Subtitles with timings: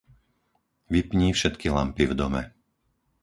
[0.93, 2.41] Vypni všetky lampy v dome.